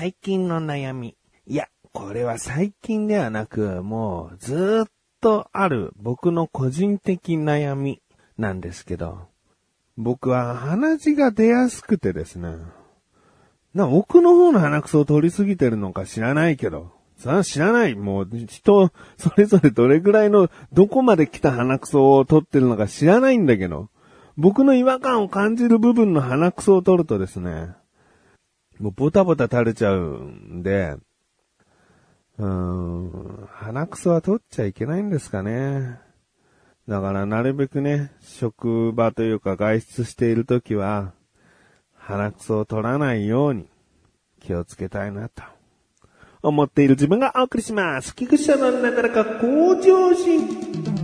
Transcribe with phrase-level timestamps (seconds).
[0.00, 1.14] 最近の悩み。
[1.46, 4.90] いや、これは最近ではなく、もうずっ
[5.20, 8.00] とある僕の個人的悩み
[8.38, 9.28] なんですけど、
[9.98, 12.48] 僕は鼻血が出やすくてですね、
[13.74, 17.94] な、奥の方の鼻くそを取りすぎてるのか知らないけど、さあ知らない。
[17.94, 23.90] もう人、それぞれどれぐらいの、どこまで来た鼻くそを取ってるのか知らないんだけど、
[24.38, 27.74] 僕の違和感を感じる部分の鼻くそを取るとですね、
[28.80, 30.96] もうボタボタ垂れちゃうんで、
[32.38, 36.00] うーん、鼻くそは取っちゃいけないんですかね。
[36.88, 41.12] だからなるべくね、職場というか外出しているときは、
[41.94, 43.68] 鼻くそを取らないように
[44.40, 45.42] 気をつけたいなと
[46.42, 48.16] 思っている自分がお送りします。
[48.16, 50.99] 菊池のなかなか向上心。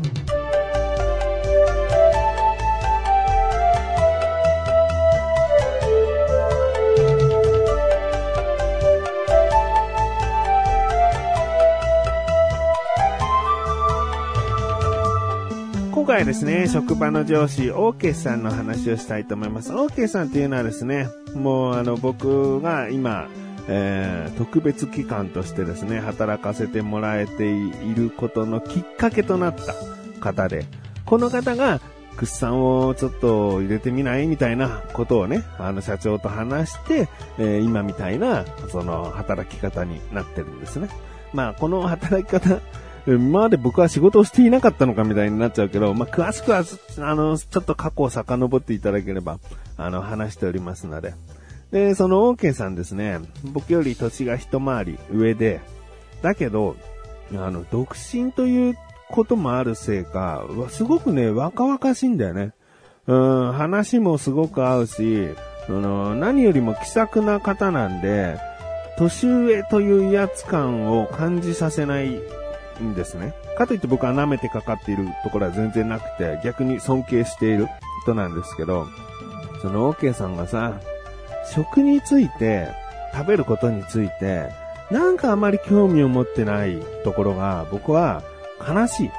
[16.07, 19.75] 今回はですね、職場の上司、オーケーさんの話をしたいと思います。
[19.75, 23.27] オーケーさんっていうのはですね、もうあの僕が今、
[23.67, 29.75] えー、特別機関としてですね、働かせてもらえていることのきっかけとなった
[30.21, 30.67] 方で、
[31.05, 31.81] この方が、
[32.17, 40.89] クッサンをちょっと入れてみないみたいなことをね、あの社長と話して、えー、今みたいな、その働き方になってるんですね。
[41.33, 42.61] まあ、この働き方、
[43.07, 46.65] 今まで僕は仕事をしていなかったのかみたいになっちゃうけど、まあ、詳しくは、
[46.99, 49.39] あの、ちょっと過去を遡っていただければ、
[49.77, 51.15] あの、話しておりますので。
[51.71, 55.61] で、その OK さんですね、僕より年が一回り上で、
[56.23, 56.77] だけど、
[57.33, 62.53] あの、独身ということもあるせいか、すごくね、若々しいんだよね。
[63.07, 65.29] うん、話もすごく合うし、
[65.69, 68.39] あの、何よりも気さくな方なんで、
[68.99, 72.21] 年上という威圧感を感じさせない
[72.83, 73.35] んですね。
[73.57, 77.69] かといって僕は舐めてかかっているところは全然なくて、逆に尊敬している
[78.03, 78.87] 人なんですけど、
[79.63, 80.81] その OK さんがさ、
[81.53, 82.69] 食について、
[83.15, 84.51] 食べることについて、
[84.91, 88.23] なんかあまり興味を持ってないところが僕は
[88.61, 89.11] 悲しい。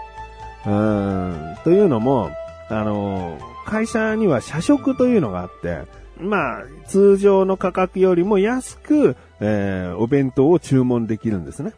[0.66, 2.30] うーん、というのも、
[2.70, 5.84] あの、会社には社食というのがあって、
[6.20, 11.74] まあ、通常の価格よりも安く、えー、お弁当を注文できるんですね。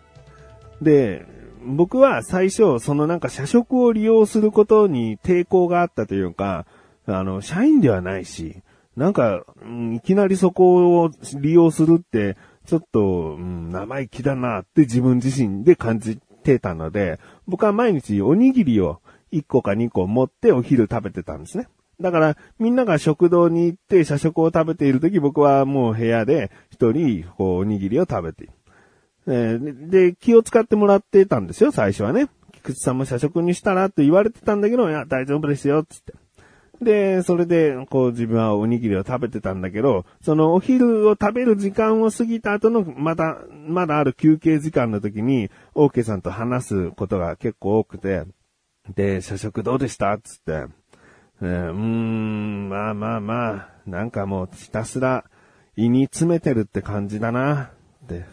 [0.82, 1.26] で、
[1.62, 6.66] 僕は最初、そのなんか社食を利用することに抵抗があったというか、
[7.06, 8.62] あの、社員ではないし、
[8.96, 21.68] なんか、うん、いきなりそこを利用するって、ちょっと、うん、生意気だなって自分自身で感じてたので、僕は毎日おにぎりを1個か2個持ってお昼食べてたんですね。
[22.00, 28.54] だから、みんなが食堂に行って社食を食べているとき、僕はもう部屋で一人、こう、おにぎりを食べている。
[29.28, 32.30] えー、で、気を使ってもらってたんですよ、最初はね。
[32.52, 36.14] 菊池さんも社食にしたらって言われてたんだけど、いや、大丈夫ですよ、つって。
[36.82, 43.38] で、それで、こう自分はおにぎりを食べてたんだけど、そのお昼を食べる時間を過ぎた後の、まだ、
[43.68, 48.24] まだある休憩時間の時に、オーケーさんと話すことが結構多くて、
[48.96, 50.18] で、社食どうでした？
[50.20, 50.66] つって、
[51.42, 55.26] えー、うーん、まあまあまあ、なんかもうひたすら
[55.76, 57.72] 胃に詰めてるって感じだな、
[58.06, 58.26] って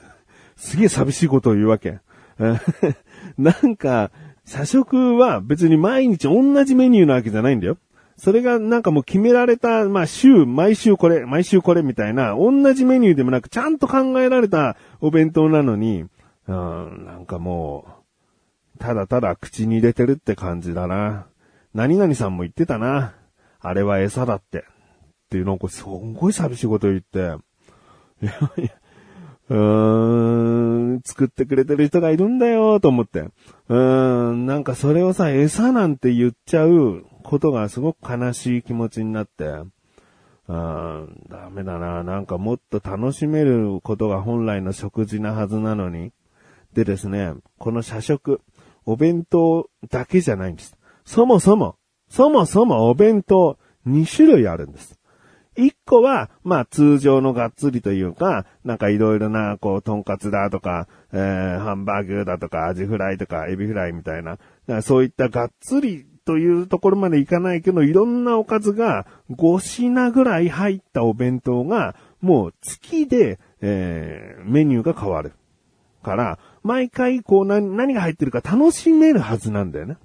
[0.56, 2.00] すげえ寂しいことを言うわけ。
[3.38, 4.10] なんか、
[4.44, 7.78] 社食は別に毎日同じメニューなわけじゃないんだよ。
[8.16, 16.06] それがなんかもう決められた、まあ週、毎週これ、毎週これみたいな、同じメニューでもなく、ちゃんと考えられたお弁当なのに、
[16.48, 17.86] うん、なんかも
[18.76, 21.26] う、ただただ口に入れてるって感じだな。
[21.74, 23.14] 何々さんも言ってたな。
[23.60, 24.60] あれは餌だって。
[24.60, 24.62] っ
[25.28, 27.18] ていうのを、すごい寂しいこと言って。
[28.22, 28.70] いやいや、
[29.48, 33.21] うーん、作ってくれてる人がいるんだよ、と思って。
[33.21, 39.44] うーん、なんかそれをさ、餌なんて言っちゃうことがすごく悲しい気持ちになって、
[40.48, 42.04] うん、ダメだな。
[42.04, 46.12] なんかもっと楽しめることが本来の食事なはずなのに。
[46.72, 48.41] でですね、この社食、
[48.84, 50.76] お弁当だけじゃないんです。
[51.04, 51.76] そもそも、
[52.09, 54.98] そもそもお弁当2種類あるんです。
[55.56, 64.38] 一個は、まあ通常のがっつりというか、なんかいろいろな、こう、とんかつだとか、えー、ハンバーグだとか、アジフライとか、エビフライみたいな、
[64.82, 75.32] そういったがっつりというところまでいかないけど、いろんなおかずが5品ぐらい入ったお弁当が、もう月で、えー、メニューが変わる。
[76.06, 79.97] から、毎回こう何、何が入ってるか楽しめるはずなんだよね。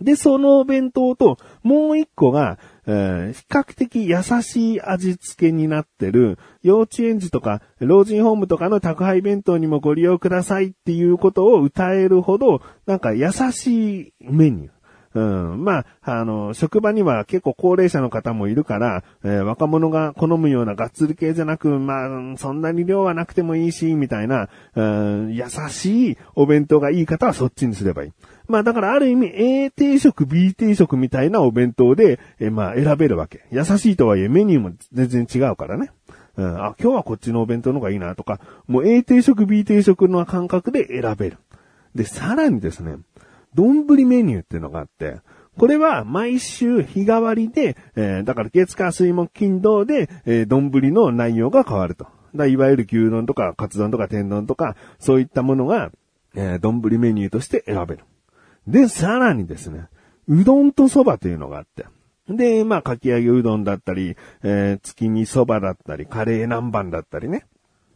[0.00, 14.78] で、そのお弁当と、もう一個が、えー、比較的優しい味付けになってる、幼稚園児とか、老人ホームとかの宅配弁当にもご利用くださいっていうことを歌えるほど、なんか優しいメニュー。
[15.14, 15.64] うん。
[15.64, 28.12] まあ、あの、職場には結構高齢者の方もいるから、えー、若者が好むようながっつり系じゃなく、まあ、そんなに量はなくてもいいし、みたいな、うん、優しいお弁当がいい方はそっちにすればいい。
[28.48, 33.44] まあだからある意味 A 定食、B 定食みたいなお弁当で、えまあ選べるわけ。
[33.50, 35.90] 優しいとはいえメニューも全然違うからね。
[36.36, 41.38] うん、あ、今日はこっちのお弁当の方がいいなとか、もう A 定食、B 定食の感覚で選べる。
[41.94, 42.96] で、さらにですね、
[43.54, 45.18] 丼メニューっていうのがあって、
[45.58, 52.06] これは毎週日替わりで、えー、だから月火水木金土で、えー、丼の内容が変わると。
[52.36, 55.90] だいわゆる牛丼とかカツ丼とか天丼とか、そういったものが、
[56.36, 58.04] えー、丼メニューとして選べる。
[58.68, 59.86] で、さらにですね、
[60.28, 61.86] うどんと蕎麦というのがあって。
[62.28, 67.46] で、まあ、かき揚げうどんだったり、えー、月見蕎麦だったり、カレー南蛮だったりね。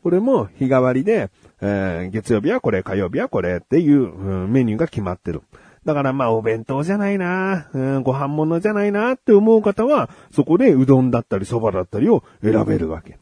[0.03, 1.31] これも日替わりで、
[1.61, 5.43] えー、月曜日はこれ、火曜日はこれっていう、うん、メニューが決まってる。
[5.85, 13.19] だからまあお弁当じゃないな、うん、ご飯物じゃないなって思う方は、そこでうどんだったり蕎麦だったりを選べるわけ。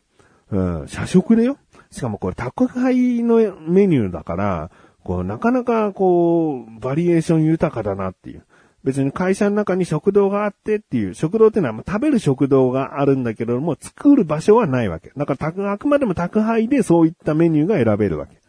[0.50, 1.58] うん、社食でよ。
[1.90, 3.36] しかもこれ宅配の
[3.66, 4.70] メニューだから、
[5.04, 8.44] こう、なかなかこう、バリエーション豊かだなっていう。
[8.82, 15.12] 別に会社の中に食堂があってっていう、食堂ってのは食べる食堂があるんだけれども、作る場所はないわけ。
[15.16, 18.40] だからあくまでも宅配でそういったメニューが選べるわけ。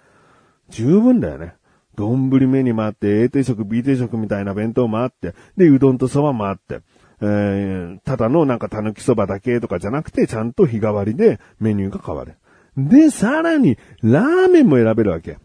[0.69, 1.55] 十分だよね。
[1.95, 6.81] 丼メニューもあって、A 定食、B 定食みたいな弁当もあって、で、うどんと蕎麦もあって、
[7.21, 12.35] えー、ただのなんかたぬき蕎麦だけとかじゃなくて、ちゃんと日替わりでメニューが変わる。
[12.77, 15.37] で、さらに、ラーメンも選べるわけ。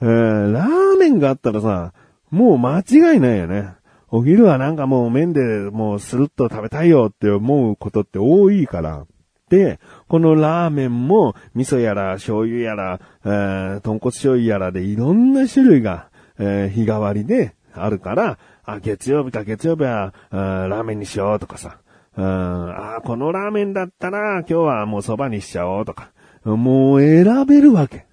[0.00, 1.92] えー、ラーメンがあったらさ、
[2.30, 3.74] もう間違いないよね。
[4.08, 5.40] お昼はなんかもう麺で
[5.70, 9.06] もうスルッと食べたいよって思うことって多いから。
[9.48, 9.78] で、
[10.08, 16.08] このラーメンも味噌やら醤油やら、えー、豚骨醤油やらでいろんな種類が、
[16.38, 21.78] えー、日替わりであるから、あ、月曜日か月曜日は、ラーメンにしようとかさ。
[22.16, 26.10] うん、あ、このラーメンだったら今日はもう蕎麦にしちゃおうとか。
[26.44, 28.06] もう選べるわけ。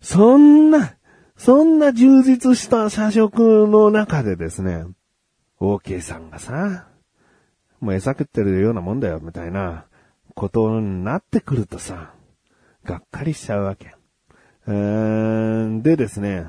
[0.00, 0.95] そんな、
[1.36, 4.86] そんな充実した社食の中でですね、
[5.60, 6.88] OK さんがさ、
[7.80, 9.84] もう餌食ってるようなもんだよ、みたいな
[10.34, 12.14] ことになってくるとさ、
[12.84, 13.94] がっかりしちゃうわけ。
[14.66, 16.46] うーんでですね、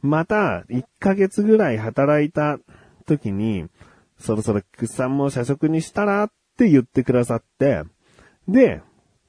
[0.00, 2.58] また1ヶ月ぐらい働いた
[3.06, 3.68] 時に、
[4.18, 7.82] そろそろ菊池さんも社食にしたらって言ってくださって、
[8.48, 8.82] で、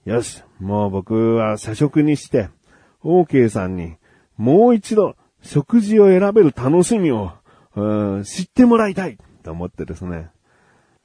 [0.06, 2.50] よし、もう僕は社食にして、
[3.04, 3.98] OK さんに
[4.38, 7.32] もう一度食事を選べる楽しみを、
[8.24, 10.30] 知ってもらいたいと思ってですね。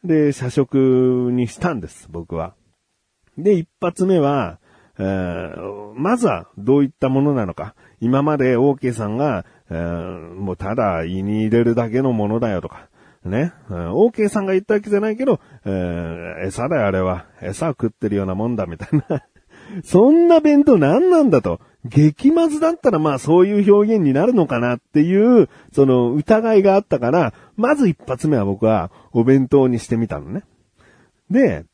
[0.05, 2.55] で、社食にしたんです、僕は。
[3.37, 4.59] で、一発目は、
[5.95, 7.75] まずはどういったものなのか。
[8.01, 12.89] 今まで OK さんが、もうただ胃に入れるだけのものだよとか。
[13.25, 13.53] ね。
[13.69, 15.41] OK さんが言ったわけじゃないけど、
[16.45, 17.27] 餌だよあれは。
[17.43, 19.05] 餌を食ってるようなもんだみたいな
[19.85, 21.61] そんな弁当何なんだと。
[21.85, 30.43] 激まずだったらまあそういう表現になるのかなっていう、その疑いがあったから、まず一発目は僕はお弁当にしてみたのね。
[31.31, 31.65] で、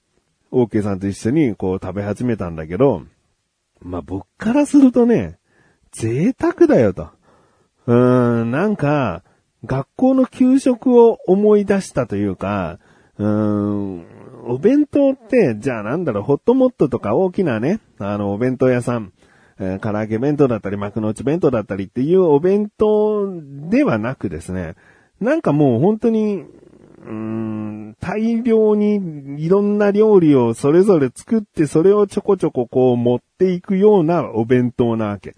[0.53, 3.03] OK さんと一緒にこう食べ始めたんだけど、
[3.81, 5.39] まあ僕からするとね、
[5.93, 7.09] 贅沢だよと。
[7.87, 9.23] うーん、なんか、
[9.65, 12.79] 学校の給食を思い出したというか、
[13.19, 14.07] うーん、
[14.47, 19.13] お弁当って、じゃあなんだろう、ホットモットとか大きなね、あの、お弁当屋さん、
[19.59, 23.29] えー、唐揚げ弁当だったり、幕の内弁当だったりっていうお弁当
[23.71, 24.75] ではなくですね、
[25.21, 26.45] なんかもう本当に、
[27.05, 35.37] うーん、大量にいろんな料理をそれぞれ作ってそれをちょこちょここう持っていくようなお弁当なわけ。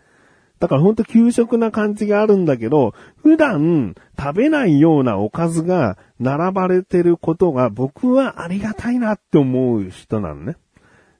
[0.59, 10.57] だからほんと給食な感じがあるんだけど、普段食べないようなおかずが並ばれてることが僕はありがたいなって思う人なのね。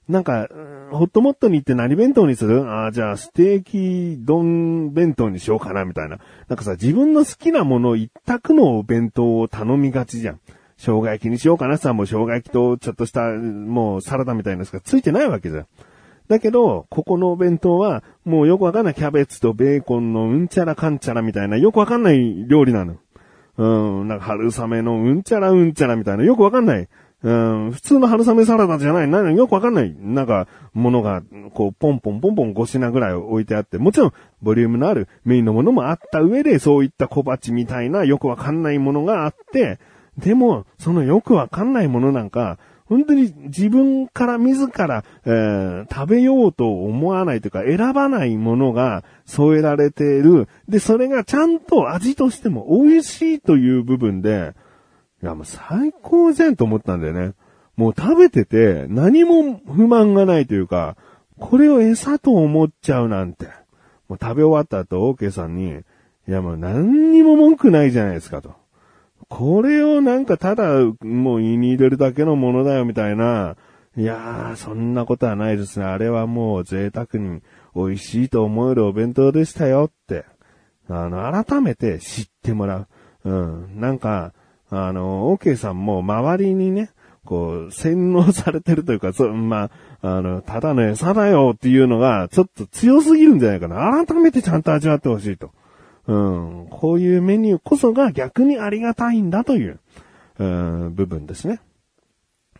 [0.09, 0.47] なんか、
[0.91, 2.65] ホットモットに行って何弁当にする？
[2.65, 6.19] ああ、じゃあステーキ丼弁当にしようかな、みたいな。
[6.47, 10.39] なんかさ、自分の好きなもの一択のお弁当を頼みがちじゃん。
[10.77, 15.67] 生姜焼きにしようかなさ、もう生姜焼きとちょっとした、もうサラダみたいなやつがついてないわけじゃん。
[16.27, 22.97] だけど、ここのお弁当は、もうよくわかんないキャベツとベーコンのうんちゃらかんちゃらみたいな、よくわかんない料理なの。
[23.57, 26.87] うん、なんか春雨のうんちゃらうんちゃらみたいな、よくわかんない
[27.23, 39.79] うん、普通の春雨サラダじゃない、何よくわかんない、なんか、ものが、こう、ポンポンポンポン5品ぐらい置いてあって、もちろん、ボリュームのあるメインのものもあった上で、そういった小鉢みたいなよくわかんないものがあって、
[40.19, 50.47] でも、そのよくわかんないものなんか、本当に自分から自ら、えー、食べようと思わないというか、選ばないものが添えられている。
[50.69, 54.53] で、それがちゃんと味としても美味しいという部分で、
[55.21, 57.33] いや、もう最高じゃんと思ったんだよね。
[57.75, 60.95] もう食べてて何も不満がないというか、
[61.37, 63.47] これを餌と思っちゃうなんて。
[64.07, 65.81] もう食べ終わった後、オーケーさんに、
[66.27, 68.55] いやもう何にも文句ないじゃないですかと。
[69.29, 70.65] これをなんかただ、
[71.01, 73.55] もう胃に入れるだけのものだよみたいな。
[73.97, 75.85] いやー、そんなことはないですね。
[75.85, 77.41] あれはもう贅沢に
[77.75, 80.25] 美味しいと思えるお弁当でしたよって。
[80.89, 82.87] あの、改めて知ってもらう。
[83.29, 83.79] うん。
[83.79, 84.33] なんか、
[84.69, 86.91] あの、オーケーさんも周りにね、
[87.25, 89.69] こう、洗脳されてるというか、そま
[90.01, 94.05] あ、あの、ただの餌だよっていうのが、ちょっと強すぎるんじゃないかな。
[94.05, 95.51] 改めてちゃんと味わってほしいと。
[96.07, 96.67] うん。
[96.69, 99.79] こういうメニューこそが逆にありがたいんだという、
[100.39, 101.59] うん、部分ですね。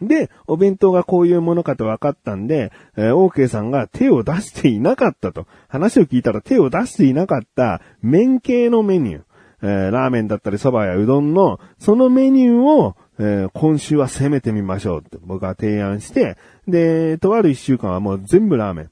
[0.02, 5.48] で、お弁当がこういうものかと分かったんで、えー、オーケーさんが手を出していなかったと。
[5.68, 9.22] 話を聞いたら手を出していなかった麺系のメニュー。
[9.64, 16.38] えー、ラーメンだったり蕎麦やうどんの、そのメニューを、えー、今週は攻めてみましょうって僕は提案して、
[16.68, 18.92] で、とある一週間はもう全部ラーメン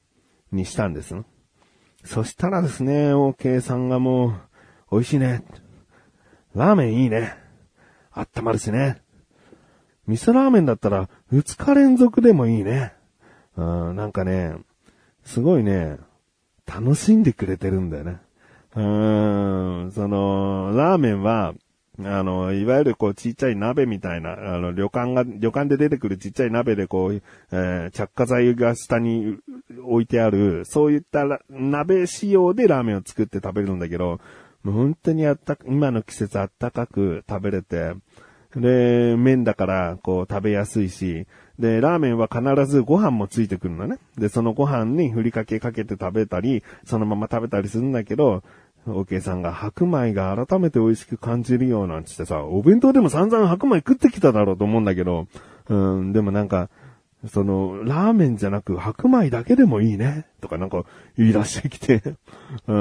[0.50, 1.14] にしたんです。
[2.04, 4.34] そしたらですね、OK さんがもう、
[4.90, 5.42] 美味しいね。
[6.54, 7.34] ラーメンいいね。
[8.12, 9.02] あったまるしね。
[10.06, 12.92] 味噌ラーメンだったら2日連続でもいいね。
[13.56, 13.62] う
[13.92, 14.54] ん、なんかね、
[15.24, 15.98] すごいね、
[16.66, 18.18] 楽しんでくれてるんだよね。
[18.76, 21.54] うーん、その、ラーメンは、
[22.04, 29.38] あの、いわゆるこうちっちゃい鍋みたいな、あの、旅館が、旅館で出てくるちっちゃい鍋でこう、えー、着火剤が下に
[29.82, 34.20] 置いてある、そういった鍋仕様でラーメンを作って食べるんだけど、
[34.72, 37.94] 本当にあった、今の季節あったかく食べれて、
[38.54, 41.26] で、麺だから、こう食べやすいし、
[41.58, 43.98] で、ラーメンは必ずご飯もついてくるのね。
[44.16, 48.42] で、そのご飯にふりかけかけて食べたり、そのまま食べたりするんだけど、
[48.86, 55.26] オケさんが白米が改めて美味しく感じるようなんつってさ、お弁当でも散々白米食ってきただろうと思うんだけど、
[55.68, 56.70] うん、でもなんか、
[57.28, 60.84] その、ラーメンじゃなく白米だけでもいいね、とかなんか
[61.16, 62.02] 言い出してきて、
[62.66, 62.74] う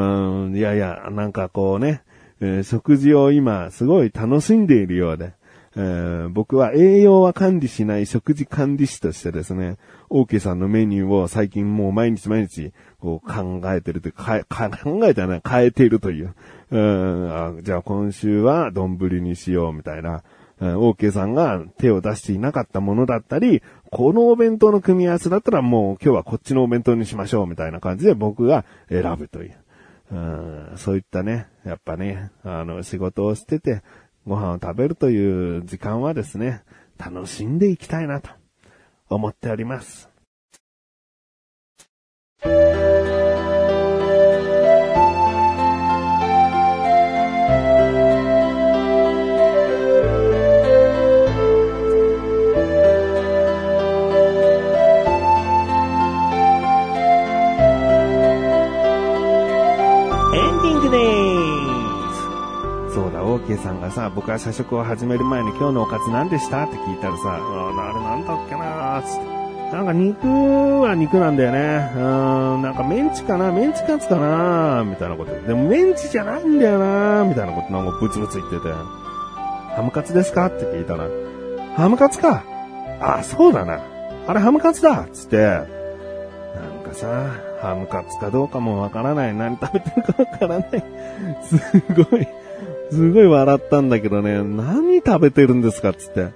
[0.50, 2.02] ん、いやいや、なんかこうね、
[2.42, 5.34] えー、食事を今すごい楽しんでいるようで、
[5.78, 9.78] えー、僕は栄養は管理しない食事管理士としてですね、
[10.10, 16.34] オーケーさんのメニューを最近もう毎日毎日こう考えてるというか、考えてはない、変えているという。
[16.72, 20.24] うんあじゃあ今週は丼にしようみたいな。
[20.62, 23.62] オーケーさんが手を出していなかったものだったり、
[23.96, 29.56] このお弁当の組み合わせだったらもう今日はこっちのお弁当にしましょうみたいな感じで僕が選ぶという。
[30.12, 33.84] うんそういったね、やっぱね、あの仕事をしてて
[34.28, 36.64] ご飯を食べるという時間はですね、
[36.98, 38.30] 楽しんでいきたいなと
[39.08, 40.10] 思っております。
[63.48, 69.36] ケさんがさ、僕が社食を始める前に今日のおかず何でしたって聞いたらさ、あれなんだっけなーつって。
[69.72, 70.28] なんか肉
[70.82, 71.92] は肉なんだよね。
[71.96, 72.00] う
[72.60, 75.32] ん、なんかメンチかなメンチカツかなみたいなこと。
[75.48, 78.74] でもメンチじゃないんだよなみたいなことなんかブツブツ言ってて。
[79.76, 81.10] ハムカツですかって聞いたら、
[81.76, 82.44] ハムカツか。
[83.02, 83.82] あ、そうだな。
[84.28, 85.66] あれハムカツだつって、なん
[86.86, 87.08] かさ、
[87.62, 89.36] ハムカツかどうかもわからない。
[89.36, 90.84] 何食べてるかわからない。
[91.44, 91.58] す
[91.94, 92.28] ごい。
[92.92, 96.30] すごい笑ったんだけどね、何食べてるんですかつって。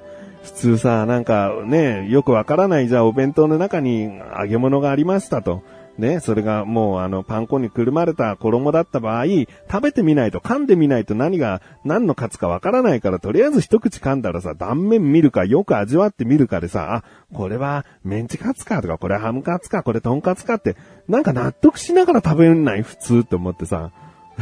[0.44, 5.63] 普通さ、なんかね、よくわからないじゃあお弁当の中に揚げ物がありましたと。
[6.00, 17.03] ね、それがもうあのパン粉にくるまれた衣だった場合、食べてみないと噛んでみないと何が何のカツかわからないから、とりあえず一口噛んだらさ、断面見るかよく味わってみるかでさ、あ、
[17.34, 20.77] これはメンチカツかとか、これハムカツか、これトンカツかって、
[21.10, 23.91] なんか納得しながら食べない普通って思ってさ、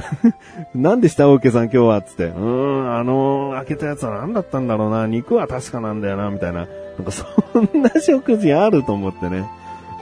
[0.75, 1.29] 何でした？
[1.29, 2.01] オーケーさん今日は？
[2.01, 2.25] つって。
[2.25, 5.07] うーん、あのー、開けたやつは何だったんだろうな。
[5.07, 6.67] 肉は確かなんだよな、みたいな。
[6.97, 7.25] なんかそ
[7.59, 9.49] んな食事あると思ってね。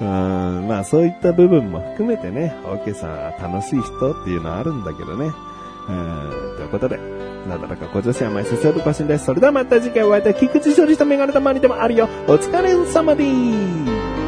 [0.01, 5.31] うん、まあそういった部分も含めてね、オーケーさんは楽しい人っていうのはあるんだけどね。
[5.87, 6.99] えー、ということで、
[7.47, 9.25] なだらかご女子は毎週セーブ更新です。
[9.25, 12.09] それではまた次回お会いいたい菊池勝利とメガネたまにでもあるよ。
[12.27, 14.24] お疲れ様です。